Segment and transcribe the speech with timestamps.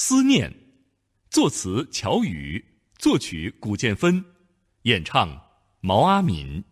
[0.00, 0.54] 思念，
[1.28, 2.64] 作词乔羽，
[2.98, 4.24] 作曲古建芬，
[4.82, 5.28] 演唱
[5.80, 6.62] 毛阿敏。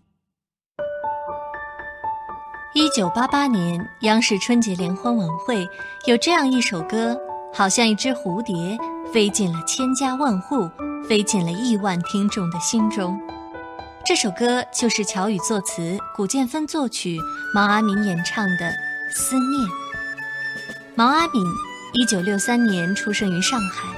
[2.72, 5.68] 一九八八年央视春节联欢晚会
[6.06, 7.20] 有这样一首歌，
[7.52, 8.78] 好像一只蝴蝶
[9.12, 10.70] 飞进了千家万户，
[11.08, 13.20] 飞进了亿万听众的心中。
[14.04, 17.18] 这首歌就是乔羽作词、古建芬作曲、
[17.52, 18.70] 毛阿敏演唱的
[19.10, 19.68] 《思念》。
[20.94, 21.42] 毛阿敏。
[21.98, 23.88] 一九六三年出生于上海，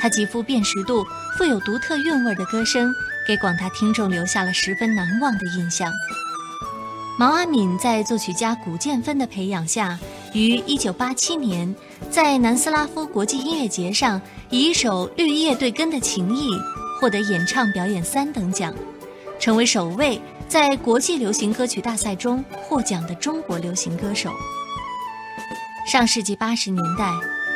[0.00, 1.06] 他极富辨识度、
[1.36, 2.92] 富有独特韵味的歌声，
[3.24, 5.88] 给广大听众留下了十分难忘的印象。
[7.16, 9.96] 毛阿敏在作曲家古建芬的培养下，
[10.34, 11.72] 于一九八七年
[12.10, 16.50] 在南斯拉夫国际音乐节上，以一首《绿叶对根的情谊》
[17.00, 18.74] 获得演唱表演三等奖，
[19.38, 24.32] 成为首位在国际流行歌曲大赛中获奖的中国流行歌手。
[25.88, 27.10] 上世纪八十年代，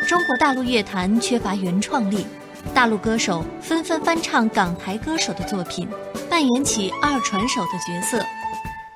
[0.09, 2.27] 中国大陆乐坛缺乏原创力，
[2.73, 5.87] 大陆歌手纷纷翻唱港台歌手的作品，
[6.31, 8.25] 扮演起二传手的角色。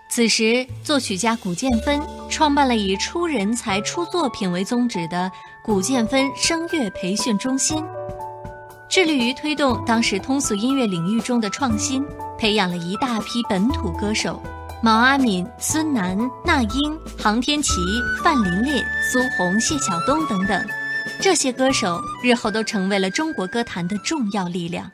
[0.08, 5.30] 此时，作曲家古建芬创办了以出人才、出作品为宗旨的
[5.62, 7.84] 古建芬声乐培训中心，
[8.88, 12.02] 致力于推动当时通俗音乐领域中的创新，
[12.38, 14.42] 培养了一大批本土歌手。
[14.82, 17.72] 毛阿敏、孙楠、那英、杭天琪、
[18.22, 20.64] 范琳琳、苏红、谢晓东等等，
[21.20, 24.90] 这些歌手日后都成为了中国歌坛的重要力量。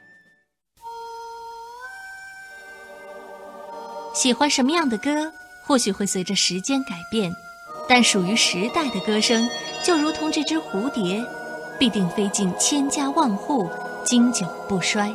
[4.15, 5.33] 喜欢什么样的歌，
[5.67, 7.33] 或许会随着时间改变，
[7.89, 9.49] 但属于时代的歌声，
[9.83, 11.23] 就如同这只蝴蝶，
[11.79, 13.69] 必定飞进千家万户，
[14.05, 15.13] 经久不衰。